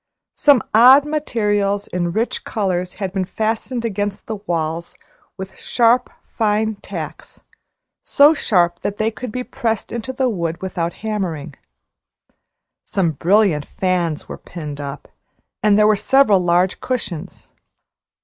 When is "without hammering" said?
10.59-11.53